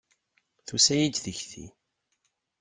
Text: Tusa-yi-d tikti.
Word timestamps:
Tusa-yi-d 0.67 1.15
tikti. 1.23 1.65